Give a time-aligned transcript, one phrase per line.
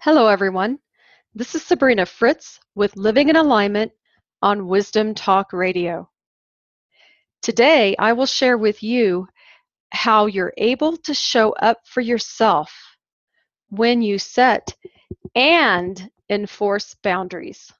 [0.00, 0.78] Hello, everyone.
[1.34, 3.90] This is Sabrina Fritz with Living in Alignment
[4.40, 6.08] on Wisdom Talk Radio.
[7.42, 9.26] Today, I will share with you
[9.90, 12.72] how you're able to show up for yourself
[13.70, 14.72] when you set
[15.34, 17.72] and enforce boundaries.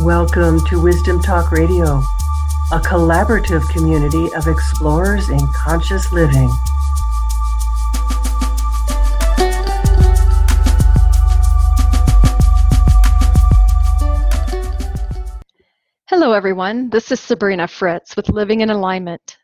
[0.00, 1.98] Welcome to Wisdom Talk Radio,
[2.72, 6.50] a collaborative community of explorers in conscious living.
[16.34, 16.90] Everyone.
[16.90, 19.38] This is Sabrina Fritz with Living in Alignment.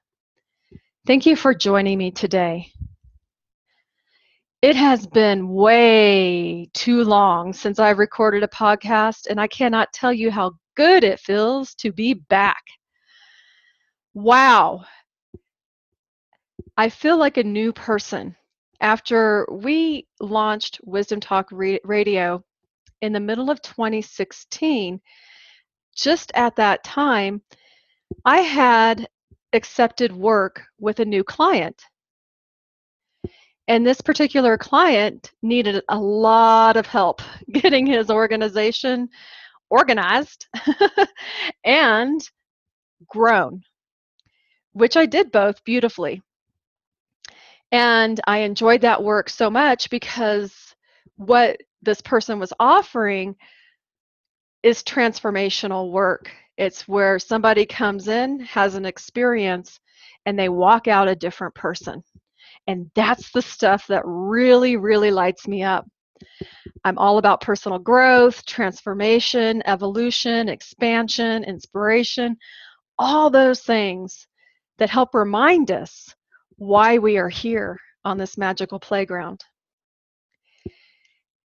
[1.06, 2.72] Thank you for joining me today.
[4.60, 10.12] It has been way too long since I've recorded a podcast, and I cannot tell
[10.12, 12.64] you how good it feels to be back.
[14.12, 14.82] Wow.
[16.77, 18.34] I feel like a new person.
[18.80, 22.42] After we launched Wisdom Talk Radio
[23.00, 25.00] in the middle of 2016,
[25.94, 27.42] just at that time,
[28.24, 29.08] I had
[29.52, 31.82] accepted work with a new client.
[33.69, 39.08] And this particular client needed a lot of help getting his organization
[39.70, 40.47] organized
[41.64, 42.20] and
[43.06, 43.62] grown,
[44.72, 46.22] which I did both beautifully.
[47.72, 50.75] And I enjoyed that work so much because
[51.16, 53.36] what this person was offering
[54.62, 56.30] is transformational work.
[56.58, 59.80] It's where somebody comes in, has an experience,
[60.27, 62.03] and they walk out a different person.
[62.66, 65.86] And that's the stuff that really, really lights me up.
[66.84, 72.36] I'm all about personal growth, transformation, evolution, expansion, inspiration,
[72.98, 74.27] all those things
[74.78, 76.14] that help remind us
[76.56, 79.42] why we are here on this magical playground.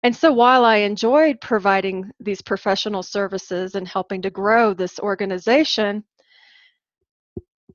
[0.06, 6.04] And so while I enjoyed providing these professional services and helping to grow this organization,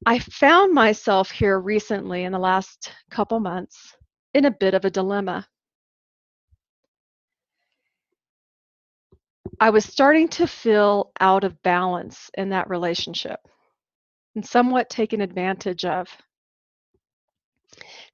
[0.06, 3.96] I found myself here recently in the last couple months
[4.32, 5.48] in a bit of a dilemma.
[9.58, 13.40] I was starting to feel out of balance in that relationship
[14.36, 16.06] and somewhat taken advantage of.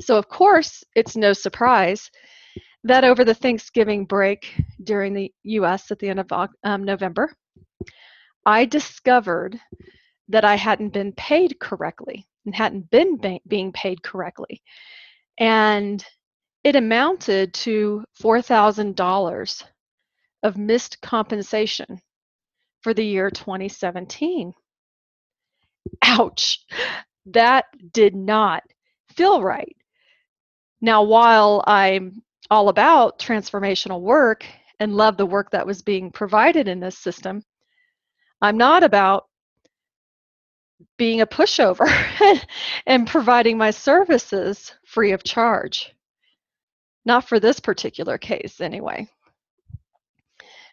[0.00, 2.10] So, of course, it's no surprise
[2.86, 7.32] that over the Thanksgiving break during the US at the end of um, November,
[8.44, 9.58] I discovered
[10.28, 14.62] that I hadn't been paid correctly and hadn't been ba- being paid correctly.
[15.38, 16.04] And
[16.64, 19.64] it amounted to $4,000
[20.42, 22.00] of missed compensation
[22.82, 24.52] for the year 2017.
[26.02, 26.60] Ouch!
[27.26, 28.62] That did not
[29.16, 29.76] feel right.
[30.80, 34.46] Now, while I'm all about transformational work
[34.78, 37.42] and love the work that was being provided in this system.
[38.40, 39.24] I'm not about
[40.98, 41.88] being a pushover
[42.86, 45.92] and providing my services free of charge.
[47.04, 49.08] Not for this particular case, anyway.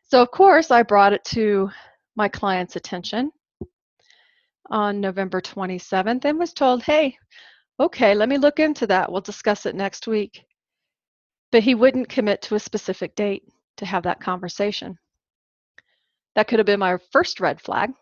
[0.10, 1.70] So, of course, I brought it to
[2.16, 3.32] my client's attention
[4.70, 7.18] on November 27th and was told, hey,
[7.80, 9.12] okay, let me look into that.
[9.12, 10.44] We'll discuss it next week
[11.54, 13.44] but he wouldn't commit to a specific date
[13.78, 14.98] to have that conversation.
[16.34, 17.94] That could have been my first red flag.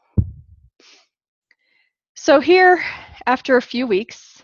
[2.16, 2.82] So, here,
[3.26, 4.42] after a few weeks,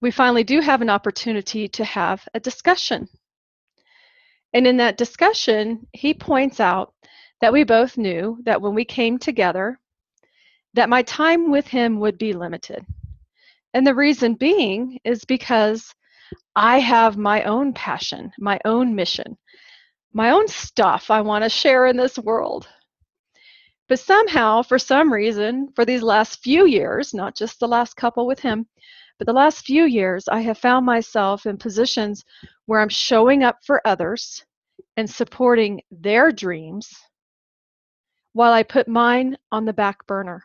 [0.00, 3.08] we finally do have an opportunity to have a discussion.
[4.54, 6.94] And in that discussion, he points out
[7.42, 9.78] that we both knew that when we came together,
[10.72, 12.86] that my time with him would be limited.
[13.74, 15.94] And the reason being is because
[16.56, 19.36] I have my own passion, my own mission,
[20.12, 22.68] my own stuff I want to share in this world.
[23.88, 28.26] But somehow, for some reason, for these last few years, not just the last couple
[28.26, 28.66] with him,
[29.18, 32.24] but the last few years, I have found myself in positions
[32.66, 34.44] where I'm showing up for others
[34.96, 36.90] and supporting their dreams
[38.32, 40.44] while I put mine on the back burner.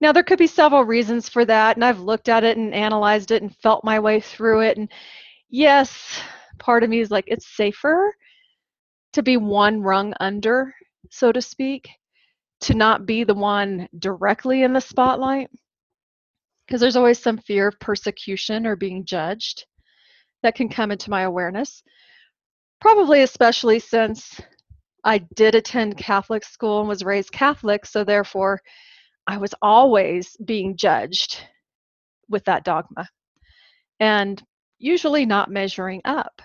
[0.00, 3.30] Now, there could be several reasons for that, and I've looked at it and analyzed
[3.30, 4.78] it and felt my way through it.
[4.78, 4.88] And
[5.50, 6.20] yes,
[6.58, 8.14] part of me is like, it's safer
[9.12, 10.74] to be one rung under,
[11.10, 11.88] so to speak,
[12.60, 15.50] to not be the one directly in the spotlight.
[16.66, 19.66] Because there's always some fear of persecution or being judged
[20.42, 21.82] that can come into my awareness.
[22.80, 24.40] Probably, especially since
[25.04, 28.62] I did attend Catholic school and was raised Catholic, so therefore,
[29.30, 31.40] I was always being judged
[32.28, 33.08] with that dogma.
[34.00, 34.42] and
[34.80, 36.42] usually not measuring up,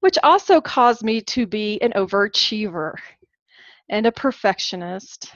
[0.00, 2.94] which also caused me to be an overachiever
[3.90, 5.34] and a perfectionist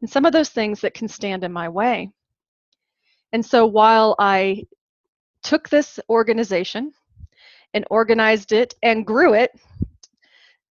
[0.00, 2.10] and some of those things that can stand in my way.
[3.32, 4.64] And so while I
[5.42, 6.92] took this organization
[7.72, 9.50] and organized it and grew it,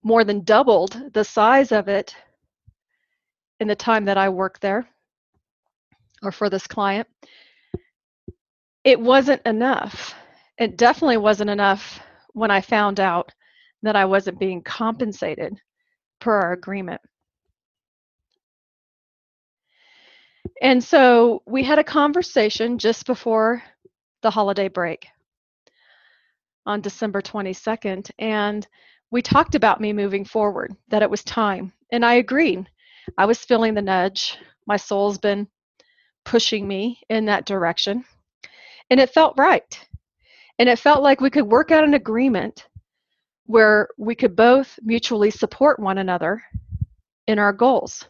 [0.03, 2.15] more than doubled the size of it
[3.59, 4.87] in the time that I worked there
[6.23, 7.07] or for this client,
[8.83, 10.15] it wasn't enough.
[10.57, 11.99] It definitely wasn't enough
[12.33, 13.31] when I found out
[13.81, 15.59] that I wasn't being compensated
[16.19, 17.01] per our agreement.
[20.61, 23.63] And so we had a conversation just before
[24.21, 25.07] the holiday break
[26.65, 28.65] on December 22nd, and
[29.11, 31.73] we talked about me moving forward, that it was time.
[31.91, 32.69] And I agreed.
[33.17, 34.37] I was feeling the nudge.
[34.65, 35.47] My soul's been
[36.25, 38.05] pushing me in that direction.
[38.89, 39.79] And it felt right.
[40.59, 42.67] And it felt like we could work out an agreement
[43.45, 46.41] where we could both mutually support one another
[47.27, 48.07] in our goals.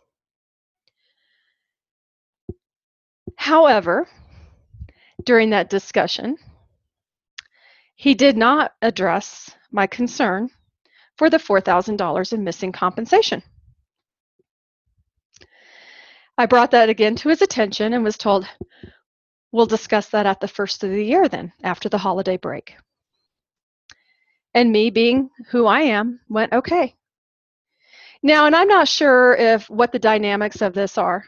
[3.38, 4.07] However,
[5.24, 6.38] during that discussion,
[7.95, 10.50] he did not address my concern
[11.18, 13.42] for the $4,000 in missing compensation.
[16.38, 18.47] I brought that again to his attention and was told,
[19.51, 22.75] we'll discuss that at the first of the year then, after the holiday break.
[24.53, 26.95] And me being who I am, went, okay.
[28.24, 31.25] Now, and I'm not sure if what the dynamics of this are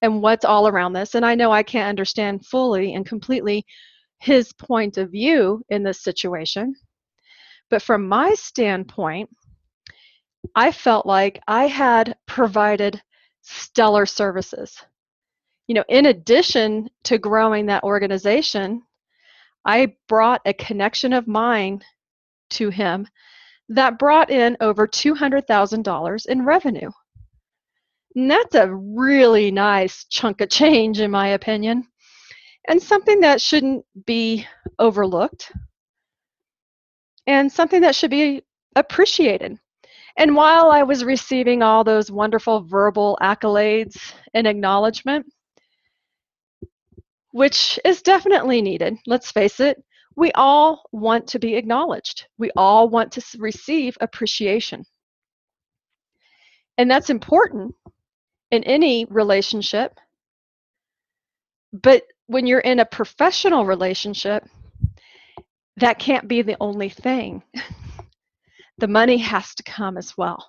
[0.00, 1.14] and what's all around this.
[1.14, 3.66] And I know I can't understand fully and completely
[4.20, 6.74] his point of view in this situation.
[7.68, 9.28] But from my standpoint,
[10.54, 13.02] I felt like I had provided
[13.50, 14.82] stellar services.
[15.66, 18.82] You know, in addition to growing that organization,
[19.64, 21.82] I brought a connection of mine
[22.50, 23.06] to him
[23.68, 26.90] that brought in over $200,000 in revenue.
[28.16, 31.86] And that's a really nice chunk of change, in my opinion,
[32.68, 34.46] and something that shouldn't be
[34.78, 35.52] overlooked
[37.26, 38.42] and something that should be
[38.74, 39.58] appreciated.
[40.16, 43.96] And while I was receiving all those wonderful verbal accolades
[44.34, 45.26] and acknowledgement,
[47.32, 49.82] which is definitely needed, let's face it,
[50.16, 52.26] we all want to be acknowledged.
[52.38, 54.84] We all want to receive appreciation.
[56.76, 57.74] And that's important
[58.50, 59.98] in any relationship.
[61.72, 64.44] But when you're in a professional relationship,
[65.76, 67.42] that can't be the only thing.
[68.80, 70.44] the money has to come as well.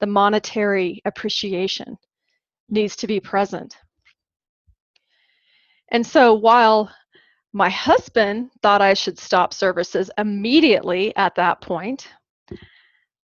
[0.00, 1.96] The monetary appreciation
[2.68, 3.76] needs to be present.
[5.90, 6.90] And so while
[7.52, 12.08] my husband thought I should stop services immediately at that point,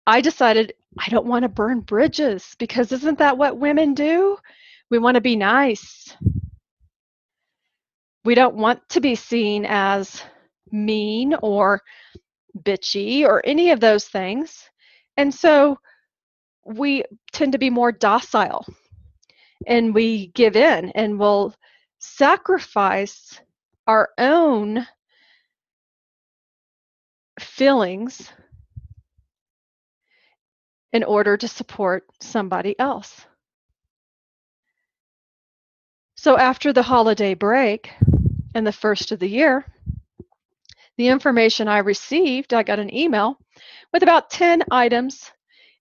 [0.08, 4.38] I decided I don't want to burn bridges because isn't that what women do?
[4.90, 6.16] We want to be nice.
[8.24, 10.22] We don't want to be seen as
[10.72, 11.82] mean or
[12.64, 14.70] bitchy or any of those things.
[15.18, 15.80] And so
[16.66, 18.66] we tend to be more docile
[19.68, 21.54] and we give in and we'll
[22.00, 23.40] sacrifice
[23.88, 24.86] our own
[27.40, 28.32] feelings
[30.94, 33.26] in order to support somebody else.
[36.16, 37.92] So after the holiday break
[38.56, 39.66] and the first of the year,
[40.98, 43.38] the information I received, I got an email
[43.94, 45.32] with about 10 items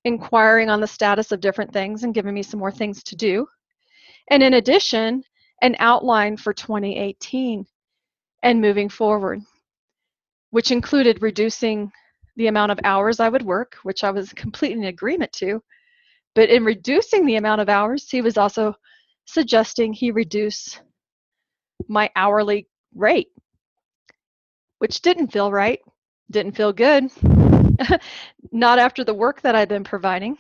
[0.04, 3.46] inquiring on the status of different things and giving me some more things to do.
[4.30, 5.22] And in addition,
[5.62, 7.64] an outline for 2018
[8.42, 9.40] and moving forward,
[10.50, 11.90] which included reducing
[12.36, 15.62] the amount of hours I would work, which I was completely in agreement to.
[16.34, 18.74] But in reducing the amount of hours, he was also
[19.26, 20.80] suggesting he reduce
[21.88, 23.28] my hourly rate,
[24.84, 25.80] which didn't feel right,
[26.30, 27.10] didn't feel good,
[28.52, 30.36] not after the work that I'd been providing.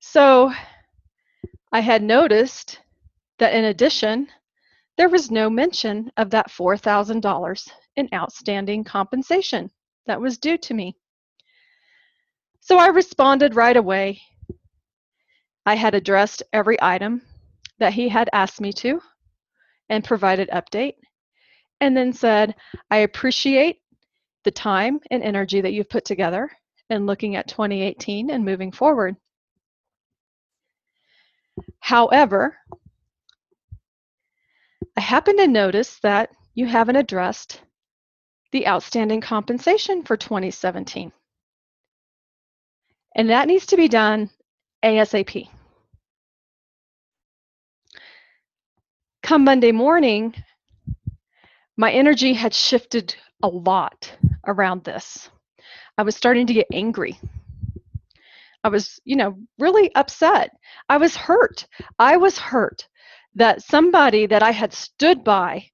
[0.00, 0.50] So
[1.72, 2.80] I had noticed
[3.38, 4.28] that in addition,
[4.96, 9.70] there was no mention of that $4,000 in outstanding compensation
[10.06, 10.96] that was due to me.
[12.60, 14.22] So I responded right away.
[15.66, 17.20] I had addressed every item
[17.78, 19.02] that he had asked me to
[19.90, 20.94] and provided update
[21.80, 22.54] and then said,
[22.90, 23.80] I appreciate
[24.44, 26.50] the time and energy that you've put together
[26.90, 29.16] in looking at 2018 and moving forward.
[31.80, 32.56] However,
[34.96, 37.60] I happen to notice that you haven't addressed
[38.52, 41.12] the outstanding compensation for 2017.
[43.14, 44.30] And that needs to be done
[44.84, 45.48] ASAP.
[49.22, 50.34] Come Monday morning,
[51.78, 54.12] my energy had shifted a lot
[54.46, 55.30] around this.
[55.96, 57.18] I was starting to get angry.
[58.64, 60.50] I was, you know, really upset.
[60.88, 61.66] I was hurt.
[61.98, 62.88] I was hurt
[63.36, 65.70] that somebody that I had stood by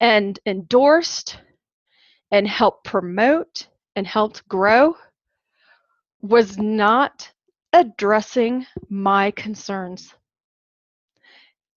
[0.00, 1.36] and endorsed
[2.30, 4.96] and helped promote and helped grow
[6.22, 7.30] was not
[7.74, 10.14] addressing my concerns.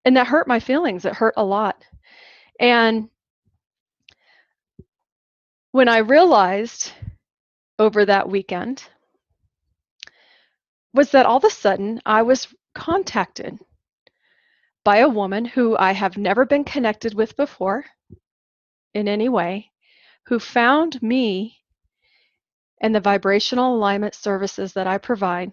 [0.06, 1.04] And that hurt my feelings.
[1.04, 1.84] It hurt a lot.
[2.60, 3.10] And
[5.76, 6.94] when I realized
[7.80, 8.82] over that weekend
[10.94, 13.60] was that all of a sudden I was contacted
[14.86, 17.84] by a woman who I have never been connected with before
[18.94, 19.70] in any way,
[20.28, 21.58] who found me
[22.80, 25.52] and the vibrational alignment services that I provide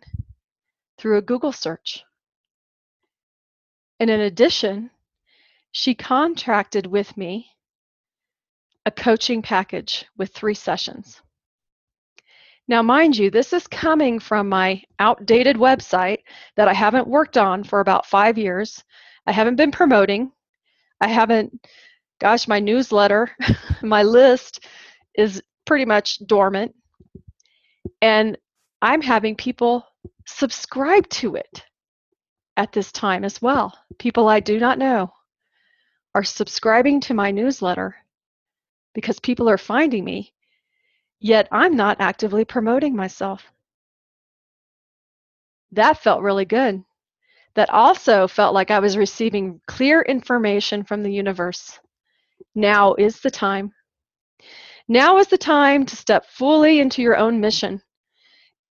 [0.99, 2.05] through a Google search.
[3.99, 4.93] And in addition,
[5.73, 7.49] she contracted with me
[8.86, 11.20] a coaching package with three sessions.
[12.68, 16.18] Now, mind you, this is coming from my outdated website
[16.56, 18.82] that I haven't worked on for about five years.
[19.26, 20.32] I haven't been promoting.
[21.00, 21.66] I haven't,
[22.20, 23.30] gosh, my newsletter,
[23.82, 24.66] my list
[25.14, 26.74] is pretty much dormant.
[28.00, 28.38] And
[28.80, 29.84] I'm having people
[30.26, 31.64] subscribe to it
[32.56, 33.76] at this time as well.
[33.98, 35.12] People I do not know
[36.14, 37.96] are subscribing to my newsletter
[38.94, 40.32] because people are finding me,
[41.20, 43.44] yet I'm not actively promoting myself.
[45.72, 46.84] That felt really good.
[47.54, 51.78] That also felt like I was receiving clear information from the universe.
[52.54, 53.72] Now is the time.
[54.88, 57.80] Now is the time to step fully into your own mission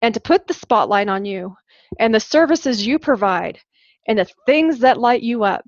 [0.02, 1.56] and to put the spotlight on you
[1.98, 3.58] and the services you provide
[4.06, 5.64] and the things that light you up.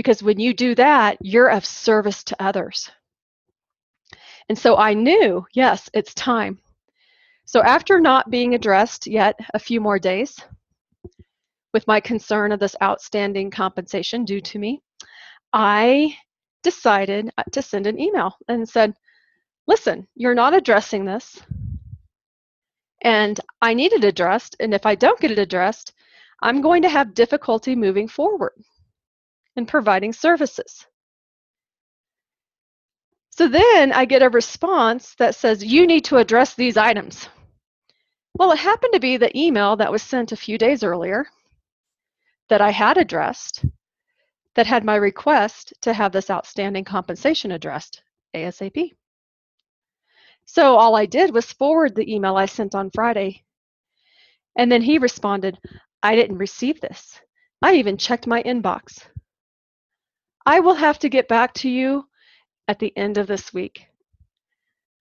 [0.00, 2.90] Because when you do that, you're of service to others.
[4.48, 6.58] And so I knew, yes, it's time.
[7.44, 10.40] So after not being addressed yet a few more days
[11.74, 14.80] with my concern of this outstanding compensation due to me,
[15.52, 16.16] I
[16.62, 18.94] decided uh, to send an email and said,
[19.66, 21.38] listen, you're not addressing this.
[23.02, 24.56] And I need it addressed.
[24.60, 25.92] And if I don't get it addressed,
[26.40, 28.54] I'm going to have difficulty moving forward
[29.56, 30.86] and providing services.
[33.30, 37.28] So then I get a response that says, You need to address these items.
[38.34, 41.26] Well, it happened to be the email that was sent a few days earlier
[42.48, 43.64] that I had addressed
[44.56, 48.02] that had my request to have this outstanding compensation addressed
[48.34, 48.92] ASAP.
[50.44, 53.44] So all I did was forward the email I sent on Friday.
[54.58, 55.58] And then he responded,
[56.02, 57.20] I didn't receive this.
[57.62, 59.06] I even checked my inbox.
[60.46, 62.06] I will have to get back to you
[62.68, 63.86] at the end of this week.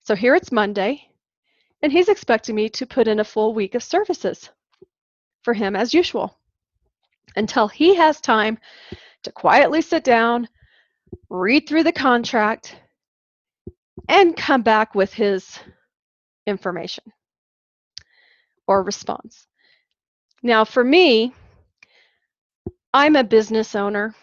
[0.01, 1.07] So here it's Monday,
[1.81, 4.49] and he's expecting me to put in a full week of services
[5.43, 6.37] for him as usual
[7.35, 8.57] until he has time
[9.23, 10.47] to quietly sit down,
[11.29, 12.75] read through the contract,
[14.07, 15.59] and come back with his
[16.47, 17.03] information
[18.67, 19.47] or response.
[20.41, 21.33] Now, for me,
[22.93, 24.15] I'm a business owner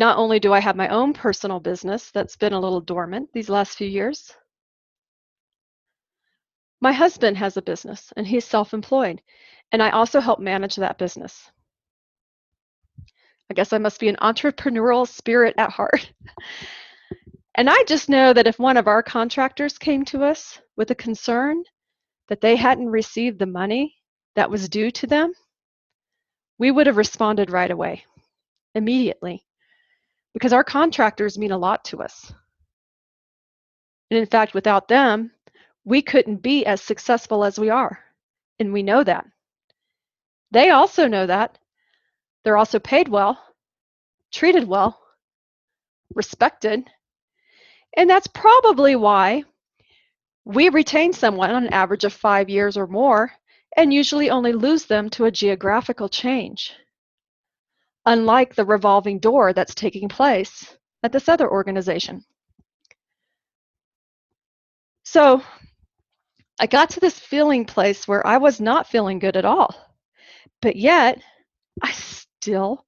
[0.00, 3.50] not only do I have my own personal business that's been a little dormant these
[3.50, 4.34] last few years,
[6.80, 9.20] my husband has a business and he's self employed,
[9.72, 11.50] and I also help manage that business.
[13.50, 16.10] I guess I must be an entrepreneurial spirit at heart.
[17.54, 20.94] and I just know that if one of our contractors came to us with a
[20.94, 21.62] concern
[22.28, 23.96] that they hadn't received the money
[24.34, 25.34] that was due to them,
[26.58, 28.04] we would have responded right away,
[28.74, 29.44] immediately
[30.32, 32.32] because our contractors mean a lot to us.
[34.10, 35.30] And in fact, without them,
[35.84, 37.98] we couldn't be as successful as we are.
[38.58, 39.26] And we know that.
[40.50, 41.58] They also know that.
[42.44, 43.42] They're also paid well,
[44.32, 45.00] treated well,
[46.14, 46.88] respected.
[47.96, 49.44] And that's probably why
[50.44, 53.32] we retain someone on an average of five years or more
[53.76, 56.74] and usually only lose them to a geographical change
[58.06, 62.24] unlike the revolving door that's taking place at this other organization.
[65.04, 65.42] So
[66.60, 69.74] I got to this feeling place where I was not feeling good at all.
[70.62, 71.20] But yet,
[71.82, 72.84] I still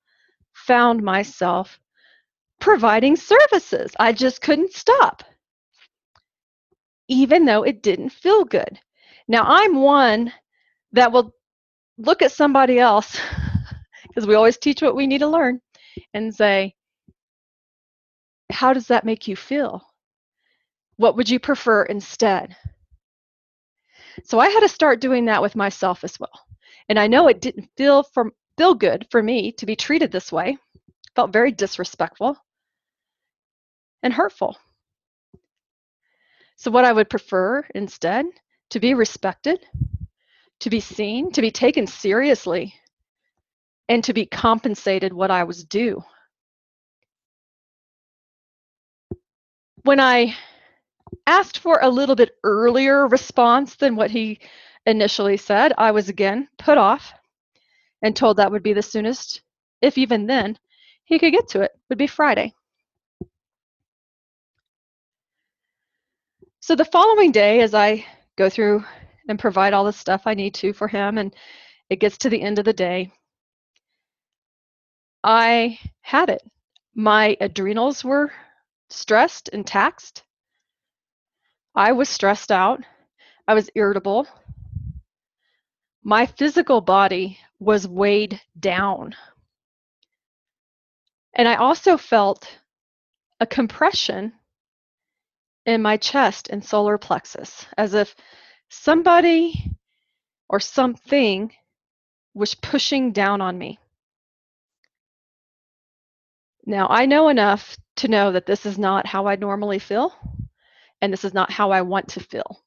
[0.52, 1.78] found myself
[2.61, 3.90] providing services.
[3.99, 5.25] I just couldn't stop,
[7.09, 8.78] even though it didn't feel good.
[9.26, 10.33] Now, I'm one
[10.92, 11.35] that will
[11.99, 13.19] look at somebody else,
[14.12, 15.61] because we always teach what we need to learn,
[16.12, 16.75] and say,
[18.50, 19.83] How does that make you feel?
[20.97, 22.54] What would you prefer instead?
[24.25, 26.47] So I had to start doing that with myself as well.
[26.88, 30.31] And I know it didn't feel from feel good for me to be treated this
[30.31, 30.59] way.
[31.16, 32.37] Felt very disrespectful
[34.02, 34.59] and hurtful.
[36.57, 38.26] So, what I would prefer instead
[38.71, 39.64] to be respected,
[40.61, 42.75] to be seen, to be taken seriously,
[43.92, 46.02] and to be compensated what I was due.
[49.82, 50.34] When I
[51.26, 54.40] asked for a little bit earlier response than what he
[54.87, 57.12] initially said, I was again put off
[58.00, 59.42] and told that would be the soonest,
[59.82, 60.58] if even then,
[61.04, 62.54] he could get to it, would be Friday.
[66.61, 68.06] So the following day, as I
[68.38, 68.87] go through
[69.28, 71.37] and provide all the stuff I need to for him, and
[71.90, 73.12] it gets to the end of the day,
[75.24, 76.42] I had it.
[76.94, 78.32] My adrenals were
[78.90, 80.22] stressed and taxed.
[81.74, 82.82] I was stressed out.
[83.46, 84.26] I was irritable.
[86.02, 89.14] My physical body was weighed down.
[91.34, 92.58] And I also felt
[93.40, 94.32] a compression
[95.64, 98.14] in my chest and solar plexus, as if
[98.68, 99.70] somebody
[100.48, 101.52] or something
[102.34, 103.78] was pushing down on me.
[106.64, 110.14] Now, I know enough to know that this is not how I normally feel,
[111.00, 112.62] and this is not how I want to feel.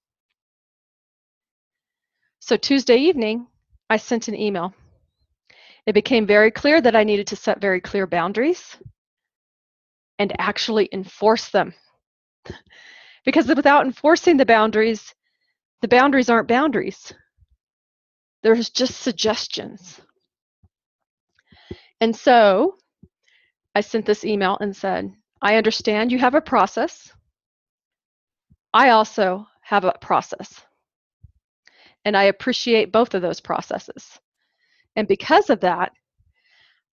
[2.39, 3.47] So, Tuesday evening,
[3.89, 4.73] I sent an email.
[5.85, 8.77] It became very clear that I needed to set very clear boundaries
[10.19, 11.73] and actually enforce them
[13.25, 15.13] because without enforcing the boundaries,
[15.81, 17.13] the boundaries aren't boundaries.
[18.43, 20.01] There's just suggestions.
[22.01, 22.75] And so
[23.75, 27.11] I sent this email and said, I understand you have a process.
[28.73, 30.61] I also have a process.
[32.05, 34.17] And I appreciate both of those processes.
[34.95, 35.91] And because of that,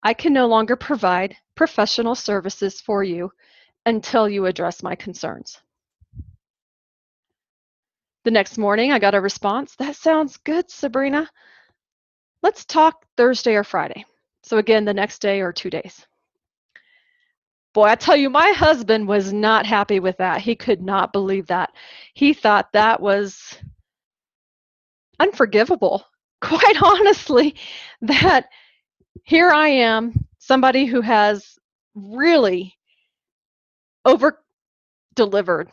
[0.02, 3.32] I can no longer provide professional services for you
[3.86, 5.60] until you address my concerns.
[8.24, 9.76] The next morning, I got a response.
[9.76, 11.30] That sounds good, Sabrina.
[12.42, 14.06] Let's talk Thursday or Friday.
[14.44, 16.06] So, again, the next day or two days.
[17.74, 20.42] Boy, I tell you, my husband was not happy with that.
[20.42, 21.72] He could not believe that.
[22.14, 23.58] He thought that was
[25.20, 26.06] unforgivable,
[26.42, 27.56] quite honestly,
[28.02, 28.50] that
[29.24, 31.58] here I am, somebody who has
[31.96, 32.78] really
[34.06, 34.42] over
[35.16, 35.72] delivered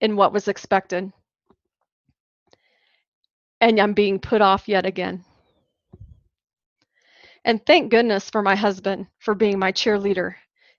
[0.00, 1.12] in what was expected.
[3.60, 5.24] And I'm being put off yet again.
[7.44, 10.34] And thank goodness for my husband for being my cheerleader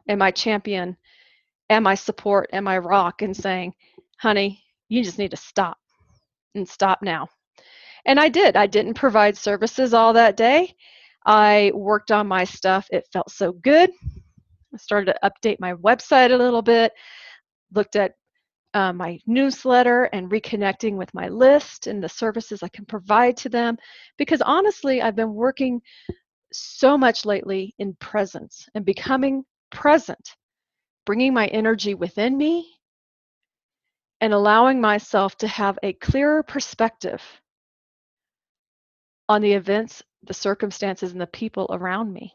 [0.08, 0.98] and my champion
[1.70, 3.74] and my support and my rock and saying,
[4.20, 5.78] honey, you just need to stop
[6.56, 7.28] and stop now.
[8.06, 8.56] And I did.
[8.58, 10.76] I didn't provide services all that day.
[11.26, 12.88] I worked on my stuff.
[12.92, 13.90] It felt so good.
[14.74, 16.92] I started to update my website a little bit,
[17.74, 18.14] looked at
[18.74, 23.50] uh, my newsletter and reconnecting with my list and the services I can provide to
[23.50, 23.78] them.
[24.18, 25.82] Because honestly, I've been working
[26.52, 30.36] so much lately in presence and becoming present,
[31.06, 32.72] bringing my energy within me
[34.22, 37.22] and allowing myself to have a clearer perspective
[39.28, 42.34] on the events, the circumstances, and the people around me.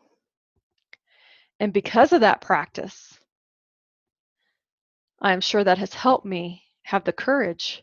[1.60, 3.18] And because of that practice,
[5.20, 7.82] I'm sure that has helped me have the courage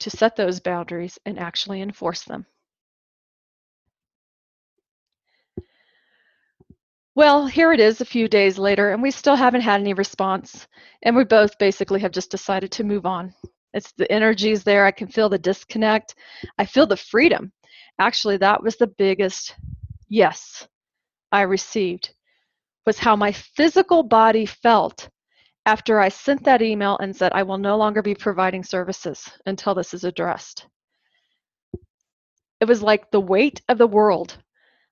[0.00, 2.46] to set those boundaries and actually enforce them.
[7.20, 10.66] Well, here it is a few days later, and we still haven't had any response.
[11.02, 13.34] And we both basically have just decided to move on.
[13.74, 14.86] It's the energy's there.
[14.86, 16.14] I can feel the disconnect.
[16.56, 17.52] I feel the freedom.
[17.98, 19.54] Actually, that was the biggest
[20.08, 20.66] yes
[21.30, 22.14] I received
[22.86, 25.10] was how my physical body felt
[25.66, 29.74] after I sent that email and said, I will no longer be providing services until
[29.74, 30.66] this is addressed.
[32.60, 34.38] It was like the weight of the world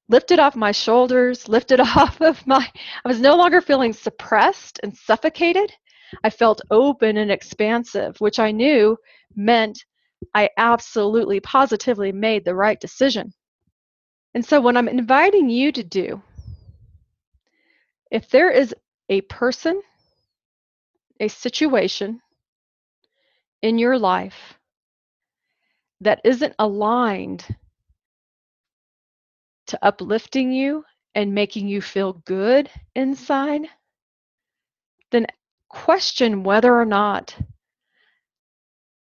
[0.09, 2.67] lifted off my shoulders, lifted off of my,
[3.05, 5.73] I was no longer feeling suppressed and suffocated.
[6.25, 8.97] I felt open and expansive, which I knew
[9.37, 9.85] meant
[10.35, 13.33] I absolutely positively made the right decision.
[14.35, 16.23] And so, what I'm inviting you to do,
[18.11, 18.75] if there is
[19.09, 19.83] a person,
[21.21, 22.21] a situation
[23.63, 24.59] in your life
[26.01, 27.45] that isn't aligned
[29.69, 33.63] to uplifting you and making you feel good inside,
[35.11, 35.27] then
[35.69, 37.37] question whether or not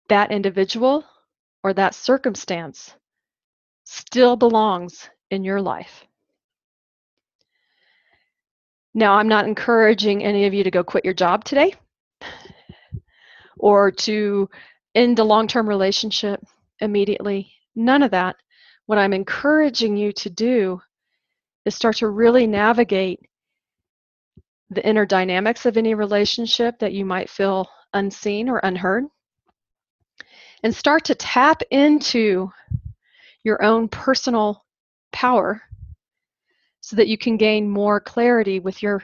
[0.10, 1.04] that individual
[1.64, 2.94] or that circumstance
[3.86, 6.06] still belongs in your life.
[8.94, 11.74] Now, I'm not encouraging any of you to go quit your job today
[13.58, 14.50] or to
[14.94, 16.40] end a long term relationship
[16.80, 17.52] immediately.
[17.76, 18.38] None of that.
[18.86, 20.82] What I'm encouraging you to do
[21.66, 23.20] is start to really navigate
[24.70, 29.06] the inner dynamics of any relationship that you might feel unseen or unheard
[30.64, 32.52] and start to tap into
[33.44, 34.66] your own personal
[35.12, 35.62] power
[36.82, 39.04] so that you can gain more clarity with your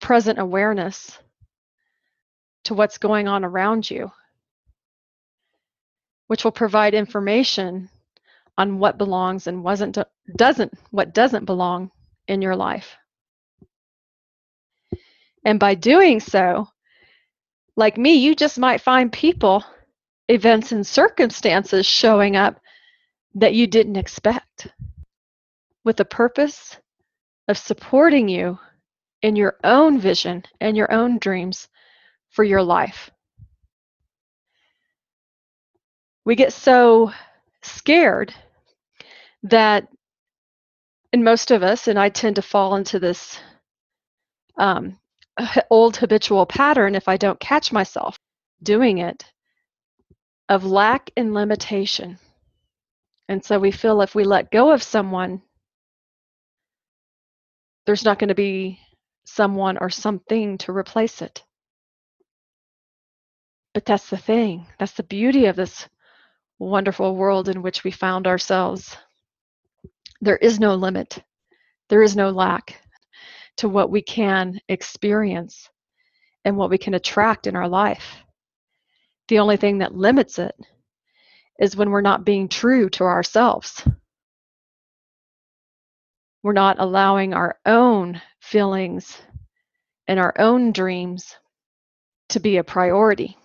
[0.00, 1.18] present awareness
[2.64, 4.10] to what's going on around you,
[6.26, 7.88] which will provide information
[8.58, 9.98] on what belongs and wasn't
[10.36, 11.90] doesn't what doesn't belong
[12.28, 12.96] in your life.
[15.44, 16.68] And by doing so,
[17.76, 19.64] like me, you just might find people,
[20.28, 22.60] events, and circumstances showing up
[23.34, 24.68] that you didn't expect
[25.84, 26.76] with the purpose
[27.48, 28.58] of supporting you
[29.22, 31.68] in your own vision and your own dreams
[32.30, 33.10] for your life.
[36.24, 37.12] We get so
[37.62, 38.34] scared
[39.50, 39.88] that,
[41.12, 43.38] and most of us, and I tend to fall into this
[44.58, 44.98] um,
[45.70, 48.18] old habitual pattern if I don't catch myself
[48.62, 49.24] doing it
[50.48, 52.18] of lack and limitation.
[53.28, 55.42] And so we feel if we let go of someone,
[57.84, 58.80] there's not going to be
[59.24, 61.42] someone or something to replace it.
[63.74, 64.66] But that's the thing.
[64.78, 65.88] That's the beauty of this
[66.58, 68.96] wonderful world in which we found ourselves.
[70.20, 71.22] There is no limit,
[71.88, 72.80] there is no lack
[73.58, 75.68] to what we can experience
[76.44, 78.22] and what we can attract in our life.
[79.28, 80.54] The only thing that limits it
[81.58, 83.86] is when we're not being true to ourselves.
[86.42, 89.20] We're not allowing our own feelings
[90.06, 91.36] and our own dreams
[92.28, 93.36] to be a priority.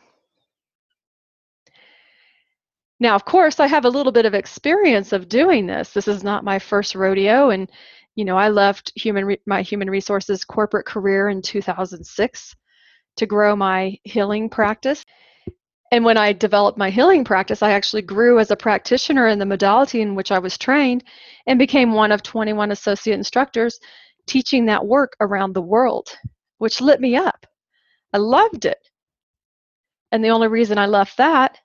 [3.02, 5.90] Now, of course, I have a little bit of experience of doing this.
[5.90, 7.68] This is not my first rodeo, and
[8.14, 12.56] you know, I left human re- my human resources corporate career in 2006
[13.18, 15.04] to grow my healing practice.
[15.92, 19.48] And when I developed my healing practice, I actually grew as a practitioner in the
[19.48, 21.04] modality in which I was trained
[21.48, 23.80] and became one of 21 associate instructors
[24.28, 26.10] teaching that work around the world,
[26.60, 27.48] which lit me up.
[28.14, 28.78] I loved it.
[30.12, 31.58] And the only reason I left that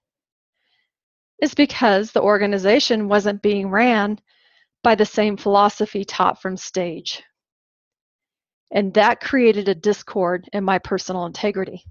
[1.40, 4.18] is because the organization wasn't being ran
[4.83, 7.22] by the same philosophy taught from stage.
[8.70, 11.85] And that created a discord in my personal integrity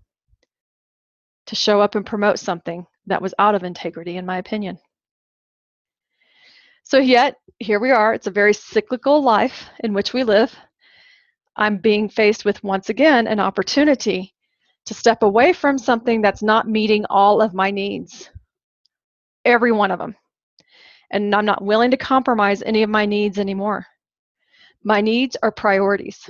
[1.48, 4.78] to show up and promote something that was out of integrity, in my opinion.
[6.84, 8.14] So, yet, here we are.
[8.14, 10.56] It's a very cyclical life in which we live.
[11.56, 14.34] I'm being faced with, once again, an opportunity
[14.86, 18.30] to step away from something that's not meeting all of my needs,
[19.46, 20.16] every one of them.
[21.12, 23.86] And I'm not willing to compromise any of my needs anymore.
[24.84, 26.30] My needs are priorities.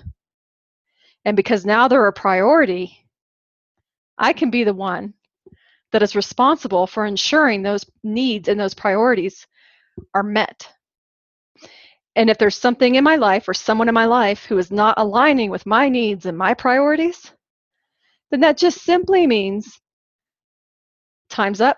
[1.24, 3.06] And because now they're a priority,
[4.18, 5.14] I can be the one
[5.92, 9.48] that is responsible for ensuring those needs and those priorities
[10.14, 10.70] are met.
[12.16, 14.96] And if there's something in my life or someone in my life who is not
[14.98, 17.32] aligning with my needs and my priorities,
[18.32, 19.80] then that just simply means
[21.30, 21.78] time's up.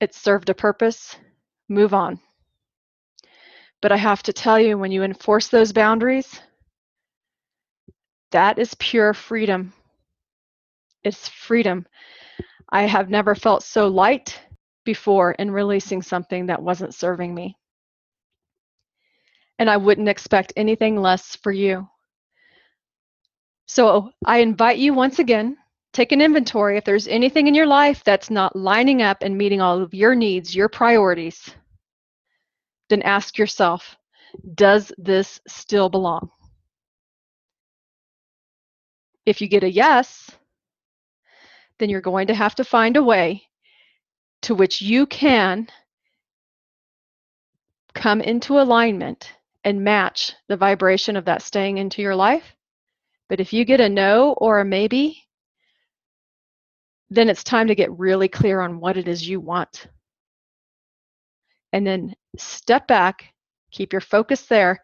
[0.00, 1.16] It's served a purpose.
[1.68, 2.20] Move on.
[3.80, 6.40] But I have to tell you, when you enforce those boundaries,
[8.32, 9.72] that is pure freedom
[11.04, 11.86] it's freedom.
[12.70, 14.38] I have never felt so light
[14.84, 17.56] before in releasing something that wasn't serving me.
[19.58, 21.88] And I wouldn't expect anything less for you.
[23.66, 25.56] So I invite you once again,
[25.98, 26.78] take an inventory.
[26.78, 30.16] If there's anything in your life that's not lining up and meeting all of your
[30.16, 31.54] needs, your priorities,
[32.90, 33.96] then ask yourself,
[34.54, 36.30] does this still belong?
[39.26, 40.30] If you get a yes,
[41.80, 43.44] then you're going to have to find a way
[44.42, 45.68] to which you can
[47.94, 49.32] come into alignment
[49.64, 52.44] and match the vibration of that staying into your life
[53.28, 55.27] But if you get a no or a maybe,
[57.10, 59.86] then it's time to get really clear on what it is you want.
[61.72, 63.32] And then step back,
[63.70, 64.82] keep your focus there,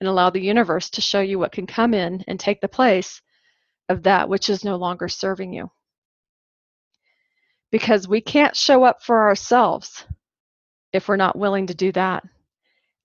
[0.00, 3.20] and allow the universe to show you what can come in and take the place
[3.88, 5.70] of that which is no longer serving you.
[7.70, 10.04] Because we can't show up for ourselves
[10.92, 12.24] if we're not willing to do that.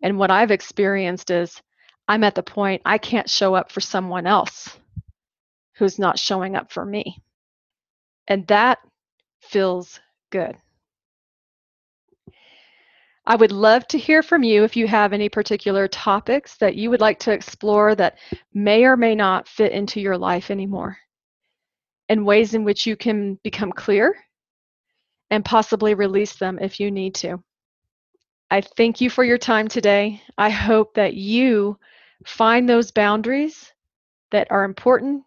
[0.01, 1.61] And what I've experienced is
[2.07, 4.77] I'm at the point I can't show up for someone else
[5.75, 7.21] who's not showing up for me.
[8.27, 8.79] And that
[9.41, 10.55] feels good.
[13.25, 16.89] I would love to hear from you if you have any particular topics that you
[16.89, 18.17] would like to explore that
[18.53, 20.97] may or may not fit into your life anymore,
[22.09, 24.15] and ways in which you can become clear
[25.29, 27.41] and possibly release them if you need to.
[28.49, 30.21] I thank you for your time today.
[30.37, 31.77] I hope that you
[32.25, 33.71] find those boundaries
[34.31, 35.23] that are important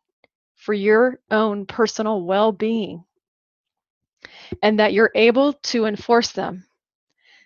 [0.64, 3.05] for your own personal well being
[4.62, 6.64] and that you're able to enforce them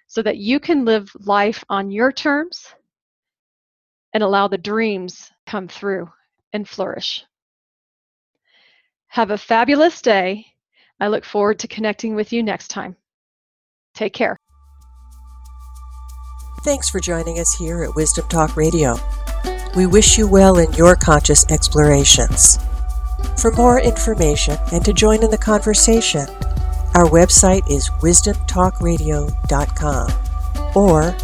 [0.06, 2.72] so that you can live life on your terms
[4.14, 6.08] and allow the dreams come through
[6.52, 7.24] and flourish.
[9.08, 10.46] Have a fabulous day.
[11.00, 12.94] I look forward to connecting with you next time.
[13.94, 14.36] Take care.
[16.62, 18.96] Thanks for joining us here at Wisdom Talk Radio.
[19.74, 22.58] We wish you well in your conscious explorations.
[23.38, 26.28] For more information and to join in the conversation,
[26.94, 30.10] our website is wisdomtalkradio.com
[30.74, 31.14] or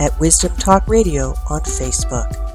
[0.00, 2.51] at Wisdom Talk Radio on Facebook.